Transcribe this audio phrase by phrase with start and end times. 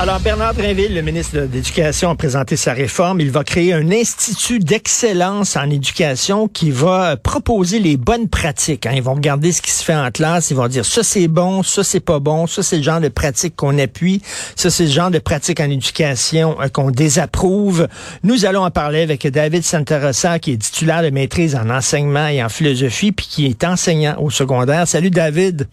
[0.00, 3.20] Alors, Bernard Drinville, le ministre de l'Éducation, a présenté sa réforme.
[3.20, 8.86] Il va créer un institut d'excellence en éducation qui va proposer les bonnes pratiques.
[8.86, 8.92] Hein.
[8.94, 10.52] Ils vont regarder ce qui se fait en classe.
[10.52, 13.08] Ils vont dire ça c'est bon, ça c'est pas bon, ça c'est le genre de
[13.08, 14.22] pratique qu'on appuie,
[14.54, 17.88] ça c'est le genre de pratique en éducation euh, qu'on désapprouve.
[18.22, 22.40] Nous allons en parler avec David Santarossa, qui est titulaire de maîtrise en enseignement et
[22.40, 24.86] en philosophie, puis qui est enseignant au secondaire.
[24.86, 25.66] Salut David.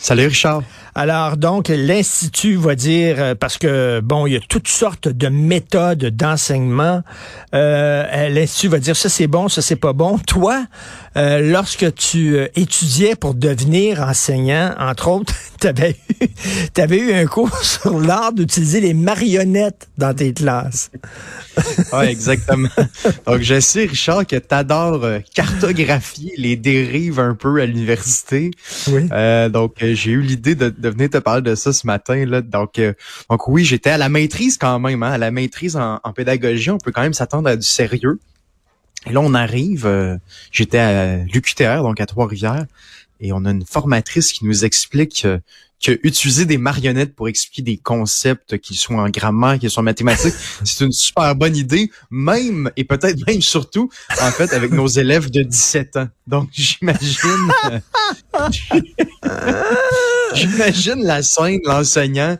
[0.00, 0.62] Salut Richard.
[0.94, 5.28] Alors donc l'institut va dire euh, parce que bon il y a toutes sortes de
[5.28, 7.02] méthodes d'enseignement.
[7.54, 10.18] Euh, l'institut va dire ça c'est bon, ça c'est pas bon.
[10.18, 10.64] Toi,
[11.16, 15.96] euh, lorsque tu euh, étudiais pour devenir enseignant, entre autres, tu avais,
[16.76, 20.90] avais, eu un cours sur l'art d'utiliser les marionnettes dans tes classes.
[21.92, 22.68] oui, exactement.
[23.26, 28.50] Donc, je sais, Richard, que tu adores cartographier les dérives un peu à l'université.
[28.88, 29.08] Oui.
[29.10, 32.26] Euh, donc, j'ai eu l'idée de, de, venir te parler de ça ce matin.
[32.26, 32.42] Là.
[32.42, 32.78] Donc,
[33.30, 35.02] donc oui, j'étais à la maîtrise quand même.
[35.02, 38.20] Hein, à la maîtrise en, en pédagogie, on peut quand même s'attendre à du sérieux.
[39.06, 40.16] Et là, on arrive, euh,
[40.50, 42.66] j'étais à l'UQTR, donc à Trois-Rivières,
[43.20, 45.38] et on a une formatrice qui nous explique euh,
[45.82, 49.84] que utiliser des marionnettes pour expliquer des concepts qui sont en grammaire, qui sont en
[49.84, 54.86] mathématiques, c'est une super bonne idée, même et peut-être même surtout en fait avec nos
[54.86, 56.08] élèves de 17 ans.
[56.26, 57.80] Donc j'imagine euh,
[60.34, 62.36] J'imagine la scène, l'enseignant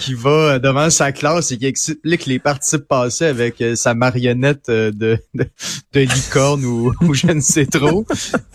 [0.00, 4.68] qui va devant sa classe et qui explique les participes passés avec euh, sa marionnette
[4.68, 8.06] euh, de, de, licorne ou, je ne sais trop.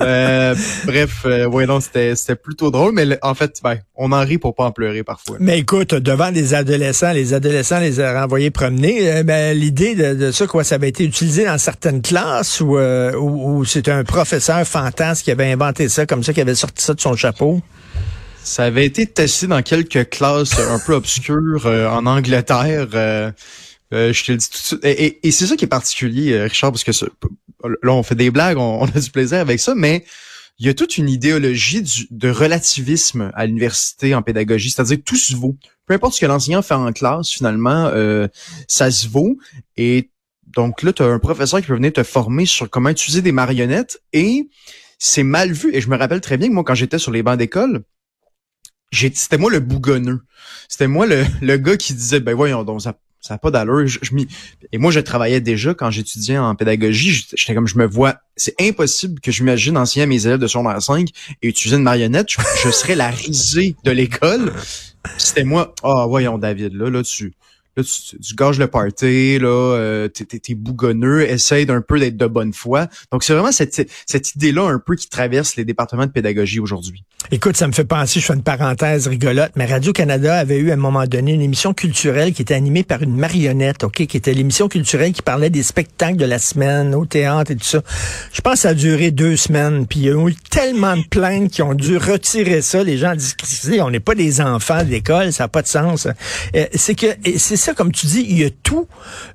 [0.02, 0.56] Euh,
[0.86, 4.38] bref, euh, ouais, non, c'était, c'était plutôt drôle, mais en fait, ben, on en rit
[4.38, 5.38] pour pas en pleurer parfois.
[5.40, 9.24] Mais écoute, devant des adolescents, les adolescents les a renvoyés promener.
[9.24, 13.58] Ben, l'idée de, de, ça, quoi, ça avait été utilisé dans certaines classes ou, ou,
[13.58, 16.94] ou c'est un professeur fantasme qui avait inventé ça, comme ça, qui avait sorti ça
[16.94, 17.62] de son chapeau?
[18.44, 22.88] Ça avait été testé dans quelques classes un peu obscures euh, en Angleterre.
[22.94, 23.32] Euh,
[23.94, 24.86] euh, je te le dis tout de suite.
[24.86, 26.92] Et, et, c'est ça qui est particulier, Richard, parce que
[27.84, 30.06] là, on fait des blagues, on, a du plaisir avec ça, mais
[30.62, 35.36] il y a toute une idéologie de relativisme à l'université en pédagogie, c'est-à-dire tout se
[35.36, 35.58] vaut.
[35.88, 37.92] Peu importe ce que l'enseignant fait en classe, finalement,
[38.68, 39.40] ça se vaut.
[39.76, 40.12] Et
[40.46, 43.32] donc là, tu as un professeur qui peut venir te former sur comment utiliser des
[43.32, 44.50] marionnettes et
[45.00, 45.74] c'est mal vu.
[45.74, 47.82] Et je me rappelle très bien que moi, quand j'étais sur les bancs d'école,
[48.92, 50.22] c'était moi le bougonneux.
[50.70, 53.88] C'était moi le, le gars qui disait ben voyons donc ça ça n'a pas d'allure.
[54.72, 57.24] Et moi, je travaillais déjà quand j'étudiais en pédagogie.
[57.36, 60.48] J'étais comme, je me vois, c'est impossible que je m'imagine enseigner à mes élèves de
[60.48, 61.08] secondaire 5
[61.42, 62.28] et utiliser une marionnette.
[62.64, 64.52] Je, serais la risée de l'école.
[65.18, 67.34] C'était moi, ah voyons David, là, là, tu,
[67.78, 72.28] là, tu, tu, le party, là, euh, t'es, t'es, bougonneux, essaye d'un peu d'être de
[72.28, 72.88] bonne foi.
[73.12, 77.04] Donc, c'est vraiment cette, cette idée-là un peu qui traverse les départements de pédagogie aujourd'hui.
[77.30, 80.74] Écoute, ça me fait penser, je fais une parenthèse rigolote, mais Radio-Canada avait eu à
[80.74, 84.34] un moment donné une émission culturelle qui était animée par une marionnette, OK, qui était
[84.34, 87.82] l'émission culturelle qui parlait des spectacles de la semaine au théâtre et tout ça.
[88.34, 91.04] Je pense que ça a duré deux semaines, puis il y a eu tellement de
[91.04, 92.84] plaintes qui ont dû retirer ça.
[92.84, 93.36] Les gens disent,
[93.80, 96.08] on n'est pas des enfants d'école, ça n'a pas de sens.
[96.56, 97.08] Euh, c'est que,
[97.38, 98.88] c'est ça, comme tu dis, il y a tout,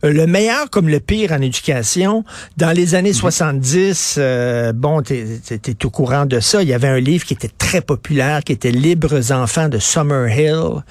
[0.05, 2.25] euh, le meilleur comme le pire en éducation.
[2.57, 4.23] Dans les années 70, mhm.
[4.23, 7.51] euh, bon, tu es, au courant de ça, il y avait un livre qui était
[7.57, 10.83] très populaire, qui était Libres enfants de Summerhill,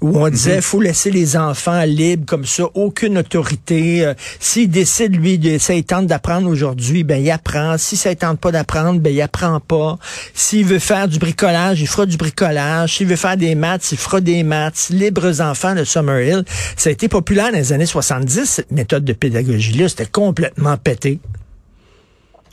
[0.00, 0.62] où on disait, mhm.
[0.62, 4.04] faut laisser les enfants libres comme ça, aucune autorité.
[4.04, 7.76] Euh, s'il décide, lui, de, ça tente d'apprendre aujourd'hui, ben il apprend.
[7.78, 9.98] Si ça tente pas d'apprendre, ben il apprend pas.
[10.34, 12.96] S'il veut faire du bricolage, il fera du bricolage.
[12.96, 14.88] S'il veut faire des maths, il fera des maths.
[14.90, 16.44] Libres enfants de Summerhill.
[16.82, 19.88] Ça a été populaire dans les années 70, cette méthode de pédagogie-là.
[19.88, 21.20] C'était complètement pété.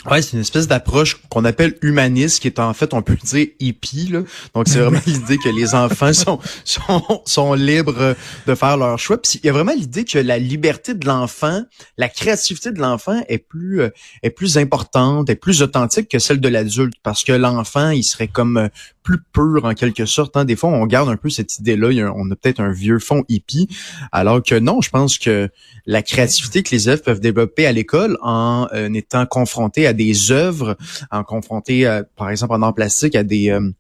[0.06, 3.48] Ouais, c'est une espèce d'approche qu'on appelle humaniste, qui est en fait, on peut dire
[3.60, 4.08] hippie.
[4.08, 4.22] Là.
[4.54, 9.20] Donc, c'est vraiment l'idée que les enfants sont, sont, sont libres de faire leur choix.
[9.20, 11.64] Puis, il y a vraiment l'idée que la liberté de l'enfant,
[11.98, 13.90] la créativité de l'enfant est plus euh,
[14.22, 18.28] est plus importante, est plus authentique que celle de l'adulte, parce que l'enfant, il serait
[18.28, 18.68] comme euh,
[19.10, 20.38] plus pur en quelque sorte.
[20.38, 20.46] Hein.
[20.46, 22.14] Des fois, on garde un peu cette idée-là.
[22.16, 23.68] On a peut-être un vieux fond hippie,
[24.12, 25.50] alors que non, je pense que
[25.86, 30.32] la créativité que les élèves peuvent développer à l'école en euh, étant confrontés à des
[30.32, 30.78] œuvres,
[31.10, 33.72] en confrontés, par exemple, en art plastique, à des euh,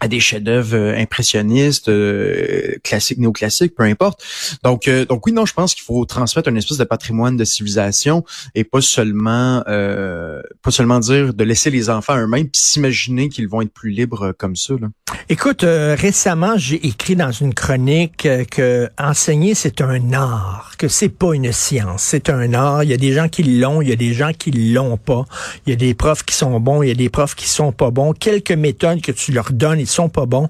[0.00, 4.22] à des chefs-d'œuvre euh, impressionnistes, euh, classiques, néoclassiques, peu importe.
[4.62, 7.44] Donc, euh, donc oui, non, je pense qu'il faut transmettre une espèce de patrimoine de
[7.44, 8.24] civilisation
[8.54, 13.62] et pas seulement, pas seulement dire de laisser les enfants eux-mêmes puis s'imaginer qu'ils vont
[13.62, 14.74] être plus libres comme ça.
[14.80, 14.88] Là.
[15.28, 21.34] Écoute, récemment, j'ai écrit dans une chronique que enseigner c'est un art, que c'est pas
[21.34, 22.84] une science, c'est un art.
[22.84, 25.24] Il y a des gens qui l'ont, il y a des gens qui l'ont pas.
[25.66, 27.72] Il y a des profs qui sont bons, il y a des profs qui sont
[27.72, 28.12] pas bons.
[28.12, 30.48] Quelques méthodes que tu leur donnes ils sont pas bons.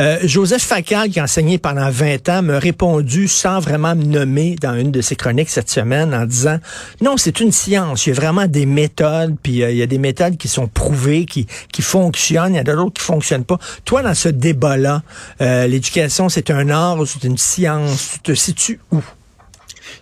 [0.00, 4.56] Euh, Joseph Facal, qui a enseigné pendant 20 ans, m'a répondu sans vraiment me nommer
[4.60, 6.58] dans une de ses chroniques cette semaine en disant
[7.00, 8.06] non, c'est une science.
[8.06, 10.66] Il y a vraiment des méthodes, puis euh, il y a des méthodes qui sont
[10.66, 12.54] prouvées, qui, qui fonctionnent.
[12.54, 13.58] Il y en a d'autres qui fonctionnent pas.
[13.84, 15.02] Toi, dans ce débat-là,
[15.40, 18.12] euh, l'éducation, c'est un art ou c'est une science?
[18.14, 19.02] Tu te situes où?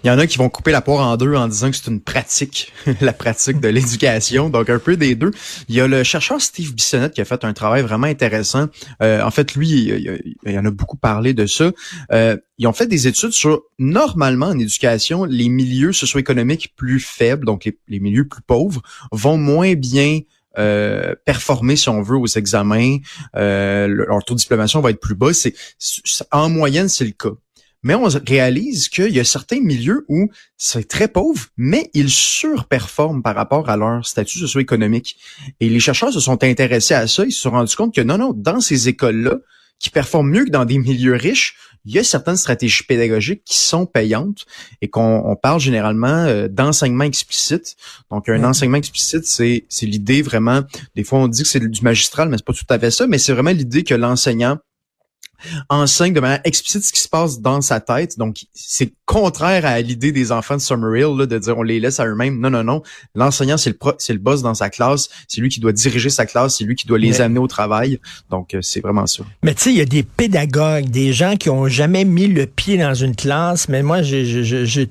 [0.04, 1.90] Il y en a qui vont couper la poire en deux en disant que c'est
[1.90, 4.48] une pratique, la pratique de l'éducation.
[4.48, 5.32] Donc un peu des deux.
[5.68, 8.68] Il y a le chercheur Steve Bissonnette qui a fait un travail vraiment intéressant.
[9.02, 11.72] Euh, en fait, lui, il, y en a beaucoup parlé de ça.
[12.12, 17.44] Euh, ils ont fait des études sur normalement en éducation, les milieux socio-économiques plus faibles,
[17.44, 20.20] donc les, milieux plus pauvres, vont moins bien
[20.58, 22.98] euh, performer, si on veut, aux examens.
[23.34, 25.32] leur taux de diplomation va être plus bas.
[25.32, 25.54] C'est
[26.30, 27.30] en moyenne, c'est le cas.
[27.82, 33.22] Mais on réalise qu'il y a certains milieux où c'est très pauvre, mais ils surperforment
[33.22, 35.16] par rapport à leur statut socio-économique.
[35.60, 37.25] Et les chercheurs se sont intéressés à ça.
[37.25, 39.36] Ils se sont rendus compte que non, non, dans ces écoles-là,
[39.78, 43.56] qui performent mieux que dans des milieux riches, il y a certaines stratégies pédagogiques qui
[43.56, 44.44] sont payantes
[44.82, 47.76] et qu'on parle généralement euh, d'enseignement explicite.
[48.10, 50.62] Donc, un enseignement explicite, c'est l'idée vraiment,
[50.96, 53.06] des fois on dit que c'est du magistral, mais c'est pas tout à fait ça,
[53.06, 54.58] mais c'est vraiment l'idée que l'enseignant
[55.69, 58.19] enseigne de manière explicite ce qui se passe dans sa tête.
[58.19, 62.00] Donc, c'est contraire à l'idée des enfants de Summerhill là, de dire on les laisse
[62.00, 62.38] à eux-mêmes.
[62.38, 62.82] Non, non, non.
[63.14, 65.08] L'enseignant, c'est le c'est le boss dans sa classe.
[65.29, 66.56] C'est lui qui doit diriger sa classe.
[66.58, 67.99] C'est lui qui doit les amener au travail.
[68.31, 69.23] Donc, euh, c'est vraiment ça.
[69.43, 72.46] Mais tu sais, il y a des pédagogues, des gens qui ont jamais mis le
[72.46, 73.69] pied dans une classe.
[73.69, 74.25] Mais moi, j'ai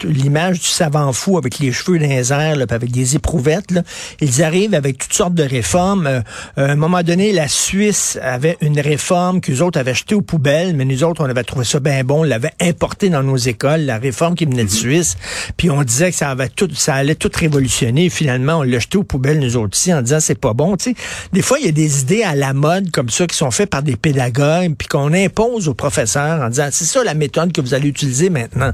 [0.04, 3.72] l'image du savant fou avec les cheveux dans les airs, là, avec des éprouvettes.
[3.72, 3.84] Là.
[4.22, 6.08] Ils arrivent avec toutes sortes de réformes.
[6.08, 6.22] Euh,
[6.56, 10.75] à un moment donné, la Suisse avait une réforme qu'eux autres avaient jetée au poubelle,
[10.75, 13.81] mais nous autres, on avait trouvé ça bien bon, on l'avait importé dans nos écoles,
[13.81, 14.69] la réforme qui venait de mhm.
[14.69, 15.18] Suisse,
[15.57, 18.12] puis on disait que ça avait tout, ça allait tout révolutionner.
[18.12, 20.78] Finalement, on l'a jeté aux poubelles, nous autres ici, en disant c'est pas bon.
[20.78, 20.95] Tu sais,
[21.34, 23.72] des fois, il y a des idées à la mode comme ça qui sont faites
[23.72, 27.62] par des pédagogues, puis qu'on impose aux professeurs en disant c'est ça la méthode que
[27.62, 28.74] vous allez utiliser maintenant.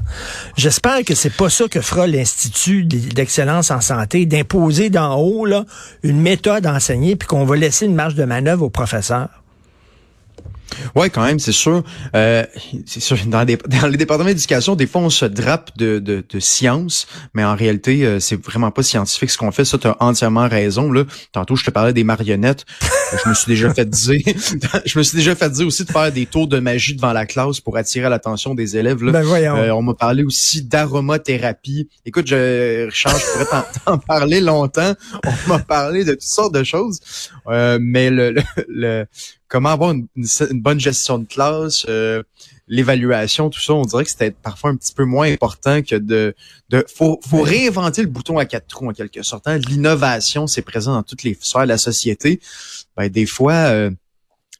[0.58, 5.64] J'espère que c'est pas ça que fera l'Institut d'excellence en santé, d'imposer d'en haut là,
[6.02, 9.43] une méthode enseignée, puis qu'on va laisser une marge de manœuvre aux professeurs.
[10.94, 11.82] Ouais, quand même, c'est sûr.
[12.14, 12.44] Euh,
[12.86, 13.16] c'est sûr.
[13.26, 13.44] Dans,
[13.80, 17.54] dans les départements d'éducation, des fois, on se drape de, de, de science, mais en
[17.54, 19.64] réalité, euh, c'est vraiment pas scientifique ce qu'on fait.
[19.64, 20.90] Ça, tu as entièrement raison.
[20.92, 21.04] Là.
[21.32, 22.64] Tantôt, je te parlais des marionnettes.
[23.24, 24.22] je me suis déjà fait dire.
[24.84, 27.26] je me suis déjà fait dire aussi de faire des tours de magie devant la
[27.26, 29.02] classe pour attirer l'attention des élèves.
[29.02, 29.12] Là.
[29.12, 31.88] Ben euh, on m'a parlé aussi d'aromathérapie.
[32.04, 34.94] Écoute, je, Richard, je pourrais t'en parler longtemps.
[35.24, 37.00] On m'a parlé de toutes sortes de choses,
[37.48, 38.34] euh, mais le,
[38.68, 39.06] le
[39.54, 40.08] comment avoir une,
[40.54, 42.24] bonne gestion de classe, euh,
[42.66, 46.34] l'évaluation, tout ça, on dirait que c'était parfois un petit peu moins important que de...
[46.70, 49.46] de faut, faut réinventer le bouton à quatre trous en quelque sorte.
[49.46, 49.58] Hein.
[49.58, 52.40] L'innovation, c'est présent dans toutes les sphères de la société.
[52.96, 53.52] Ben, des fois...
[53.52, 53.90] Euh,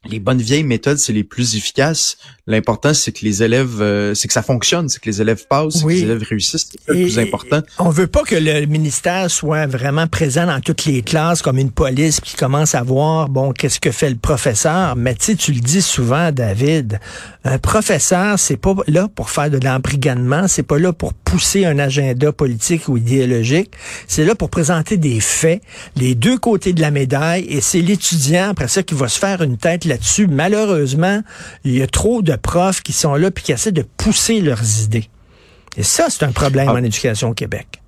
[0.09, 2.17] les bonnes vieilles méthodes, c'est les plus efficaces.
[2.47, 5.81] L'important, c'est que les élèves, euh, c'est que ça fonctionne, c'est que les élèves passent,
[5.81, 6.67] que les élèves réussissent.
[6.85, 7.61] C'est le plus important.
[7.79, 11.71] On veut pas que le ministère soit vraiment présent dans toutes les classes comme une
[11.71, 14.95] police qui commence à voir, bon, qu'est-ce que fait le professeur?
[14.95, 16.99] Mais tu sais, tu le dis souvent, David,
[17.43, 21.79] un professeur, c'est pas là pour faire de l'embrigadement, c'est pas là pour pousser un
[21.79, 23.71] agenda politique ou idéologique.
[24.07, 25.61] C'est là pour présenter des faits,
[25.95, 29.41] les deux côtés de la médaille, et c'est l'étudiant après ça qui va se faire
[29.41, 30.27] une tête là-dessus.
[30.27, 31.21] Malheureusement,
[31.63, 34.81] il y a trop de profs qui sont là puis qui essaient de pousser leurs
[34.83, 35.09] idées.
[35.77, 36.73] Et ça, c'est un problème ah.
[36.73, 37.81] en éducation au Québec.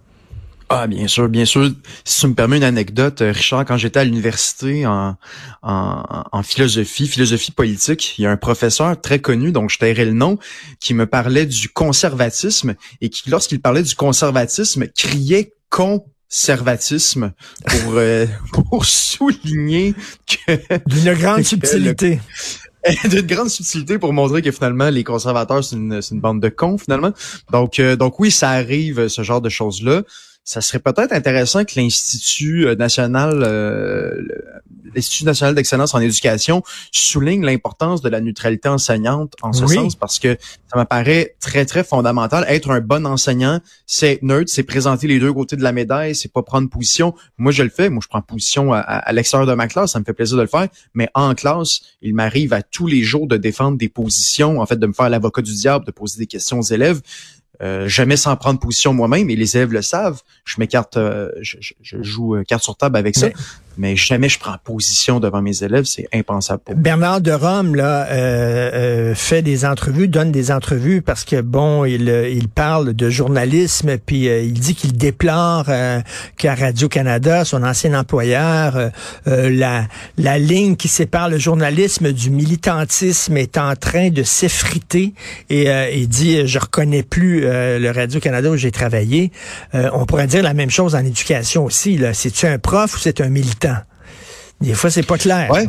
[0.69, 1.69] Ah, bien sûr, bien sûr.
[2.03, 5.15] Si tu me permets une anecdote, euh, Richard, quand j'étais à l'université en,
[5.61, 10.11] en, philosophie, philosophie politique, il y a un professeur très connu, donc je tairai le
[10.11, 10.37] nom,
[10.81, 15.53] qui me parlait du conservatisme et qui, lorsqu'il parlait du conservatisme, criait
[16.29, 17.31] conservatisme
[17.65, 18.25] pour, euh,
[18.69, 19.93] pour souligner
[20.27, 20.79] que...
[20.87, 22.19] D'une grande subtilité.
[23.09, 26.77] d'une grande subtilité pour montrer que finalement les conservateurs c'est une, une, bande de cons
[26.77, 27.11] finalement.
[27.51, 30.03] Donc euh, donc oui ça arrive ce genre de choses là.
[30.47, 33.43] Ça serait peut-être intéressant que l'Institut national,
[34.95, 36.63] l'Institut national d'excellence en éducation
[36.93, 40.37] souligne l'importance de la neutralité enseignante en ce sens parce que
[40.71, 42.45] ça m'apparaît très très fondamental.
[42.47, 46.15] Être un bon enseignant, c'est être neutre, c'est présenter les deux côtés de la médaille,
[46.15, 47.13] c'est pas prendre position.
[47.37, 49.99] Moi je le fais, moi je prends position à, à l'extérieur de ma classe, ça
[49.99, 53.27] me fait plaisir de le faire, mais en classe, il m'arrive à tous les jours
[53.27, 56.27] de défendre des positions, en fait de me faire l'avocat du diable, de poser des
[56.27, 57.01] questions aux élèves.
[57.61, 60.21] Euh, jamais sans prendre position moi-même, et les élèves le savent.
[60.45, 63.29] Je m'écarte, euh, je, je, joue euh, carte sur table avec ça
[63.95, 66.61] jamais je prends position devant mes élèves, c'est impensable.
[66.65, 71.41] Pour Bernard de Rome là euh, euh, fait des entrevues, donne des entrevues parce que
[71.41, 75.65] bon, il, euh, il parle de journalisme, puis il dit qu'il déplore
[76.37, 78.91] qu'à Radio Canada, son ancien employeur,
[79.25, 79.85] la
[80.17, 85.13] la ligne qui sépare le journalisme du militantisme est en train de s'effriter
[85.49, 89.31] et il dit je reconnais plus le Radio Canada où j'ai travaillé.
[89.73, 91.97] on pourrait dire la même chose en éducation aussi.
[91.97, 93.66] Là, c'est tu un prof ou c'est un militant?
[94.61, 95.51] Des fois, c'est pas clair.
[95.51, 95.67] Ouais.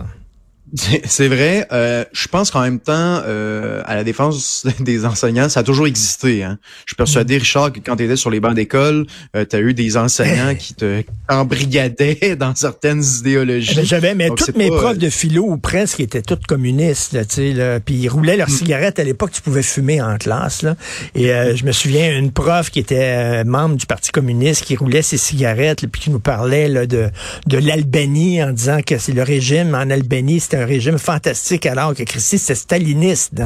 [0.74, 1.66] C'est vrai.
[1.72, 5.86] Euh, je pense qu'en même temps, euh, à la défense des enseignants, ça a toujours
[5.86, 6.42] existé.
[6.44, 6.58] Hein.
[6.84, 7.40] Je suis persuadé, mm.
[7.40, 10.54] Richard, que quand tu étais sur les bancs d'école, euh, tu as eu des enseignants
[10.54, 13.70] qui te embrigadaient dans certaines idéologies.
[13.72, 17.12] Eh ben, j'avais, mais toutes mes profs de philo ou presque étaient toutes communistes.
[17.12, 17.22] Là,
[17.54, 18.58] là, puis ils roulaient leurs mm.
[18.58, 18.98] cigarettes.
[18.98, 20.62] À l'époque, tu pouvais fumer en classe.
[20.62, 20.76] Là.
[21.14, 25.16] Et je me souviens, une prof qui était membre du Parti communiste qui roulait ses
[25.16, 27.08] cigarettes, puis qui nous parlait là, de,
[27.46, 31.94] de l'Albanie en disant que c'est le régime en Albanie, c'était un régime fantastique alors
[31.94, 33.42] que Christie, c'est staliniste.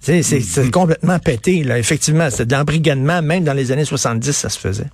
[0.00, 0.70] C'est mm-hmm.
[0.70, 1.62] complètement pété.
[1.62, 1.78] Là.
[1.78, 3.20] Effectivement, c'est de l'embrigadement.
[3.22, 4.86] Même dans les années 70, ça se faisait.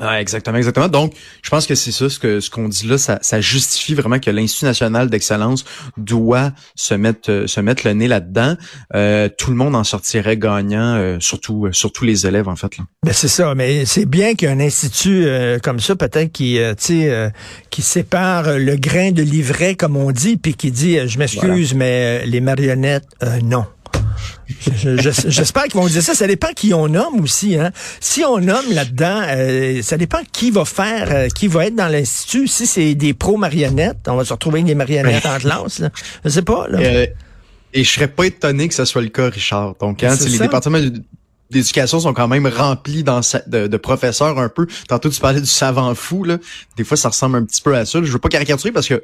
[0.00, 0.88] Ah, exactement, exactement.
[0.88, 3.94] Donc, je pense que c'est ça, ce que ce qu'on dit là, ça, ça, justifie
[3.94, 5.64] vraiment que l'Institut national d'excellence
[5.98, 8.56] doit se mettre euh, se mettre le nez là-dedans.
[8.94, 12.78] Euh, tout le monde en sortirait gagnant, euh, surtout surtout les élèves en fait.
[12.78, 12.84] Là.
[13.04, 15.26] Ben c'est ça, mais c'est bien qu'un institut
[15.62, 17.10] comme ça, peut-être qui tu
[17.68, 22.24] qui sépare le grain de l'ivraie comme on dit, puis qui dit, je m'excuse, mais
[22.26, 23.08] les marionnettes,
[23.42, 23.66] non.
[25.26, 26.14] J'espère qu'ils vont dire ça.
[26.14, 27.56] Ça dépend qui on nomme aussi.
[27.58, 27.72] Hein.
[28.00, 31.88] Si on nomme là-dedans, euh, ça dépend qui va faire, euh, qui va être dans
[31.88, 32.46] l'institut.
[32.46, 35.78] Si c'est des pro-marionnettes, on va se retrouver avec des marionnettes en classe.
[35.78, 35.90] Là.
[36.24, 36.66] Je sais pas.
[36.68, 36.78] Là.
[36.80, 37.06] Euh,
[37.74, 39.74] et je serais pas étonné que ce soit le cas, Richard.
[39.80, 40.78] Donc, hein, les départements
[41.50, 44.66] d'éducation sont quand même remplis de, de, professeurs un peu.
[44.88, 46.24] Tantôt, tu parlais du savant fou.
[46.24, 46.38] Là.
[46.76, 48.00] Des fois, ça ressemble un petit peu à ça.
[48.02, 49.02] Je veux pas caricaturer parce que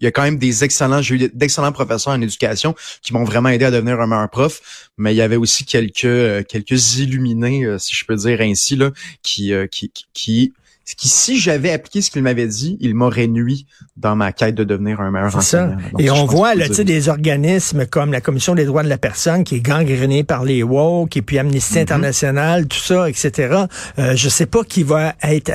[0.00, 3.24] il y a quand même des excellents, j'ai eu d'excellents professeurs en éducation qui m'ont
[3.24, 6.96] vraiment aidé à devenir un meilleur prof, mais il y avait aussi quelques euh, quelques
[6.96, 8.90] illuminés, euh, si je peux dire ainsi là,
[9.22, 10.52] qui euh, qui, qui
[10.96, 14.64] qui, si j'avais appliqué ce qu'il m'avait dit, il m'aurait nuit dans ma quête de
[14.64, 15.76] devenir un meilleur enseignant.
[15.98, 18.98] Et on voit là, tu sais, des organismes comme la Commission des droits de la
[18.98, 21.82] personne qui est gangrénée par les woke et puis Amnesty mm-hmm.
[21.82, 23.64] International, tout ça, etc.
[23.98, 25.52] Euh, je sais pas qui va être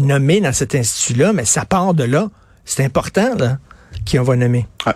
[0.00, 2.28] nommé dans cet institut-là, mais ça part de là.
[2.64, 3.58] C'est important, là,
[4.04, 4.66] qui on va nommer.
[4.86, 4.92] Il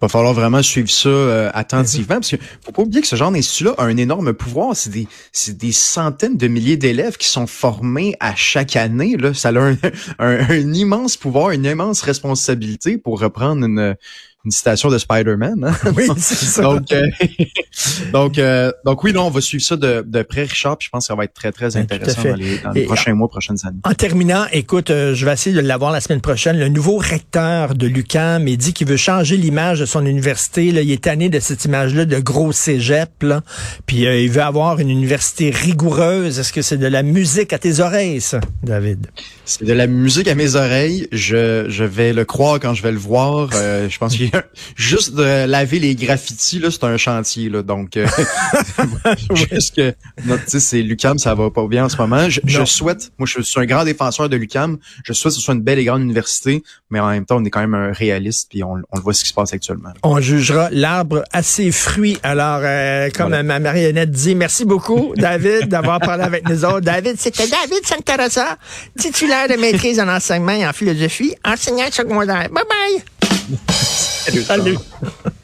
[0.00, 3.30] Va falloir vraiment suivre ça euh, attentivement parce que faut pas oublier que ce genre
[3.30, 4.76] d'institut-là a un énorme pouvoir.
[4.76, 5.06] C'est des,
[5.48, 9.16] des centaines de milliers d'élèves qui sont formés à chaque année.
[9.16, 9.32] Là.
[9.32, 9.76] Ça a un,
[10.18, 13.96] un immense pouvoir, une immense responsabilité pour reprendre une,
[14.44, 15.64] une citation de Spider-Man.
[15.64, 15.92] Hein?
[15.96, 16.62] Oui, c'est ça.
[16.62, 17.06] donc, euh,
[18.12, 20.78] donc, euh, donc oui, non, on va suivre ça de, de près, Richard.
[20.78, 22.84] Puis je pense que ça va être très, très ben, intéressant dans les, dans les
[22.84, 23.78] prochains mois, prochaines années.
[23.84, 26.58] En terminant, écoute, euh, je vais essayer de l'avoir la semaine prochaine.
[26.58, 30.72] Le nouveau recteur de l'UQAM, il dit qu'il veut changer l'image de son université.
[30.72, 30.80] Là.
[30.80, 33.10] Il est tanné de cette image-là de gros cégep.
[33.22, 33.42] Là.
[33.86, 36.38] Puis il veut avoir une université rigoureuse.
[36.38, 39.08] Est-ce que c'est de la musique à tes oreilles, ça, David?
[39.44, 41.06] C'est de la musique à mes oreilles.
[41.12, 43.50] Je, je vais le croire quand je vais le voir.
[43.52, 44.31] je pense qu'il
[44.76, 47.62] juste de laver les graffitis, là, c'est un chantier, là.
[47.62, 48.06] Donc, euh,
[49.50, 52.28] juste que notre, c'est Lucam, ça va pas bien en ce moment.
[52.28, 54.78] Je, souhaite, moi, je suis un grand défenseur de Lucam.
[55.04, 57.44] Je souhaite que ce soit une belle et grande université, mais en même temps, on
[57.44, 59.90] est quand même un réaliste, puis on, on voit ce qui se passe actuellement.
[60.02, 62.18] On jugera l'arbre à ses fruits.
[62.22, 66.80] Alors, euh, comme ma marionnette dit, merci beaucoup, David, d'avoir parlé avec nous autres.
[66.80, 68.56] David, c'était David Santarossa,
[68.98, 72.48] titulaire de maîtrise en enseignement et en philosophie, enseignant secondaire.
[72.50, 73.02] Bye bye!
[74.30, 74.80] Salut.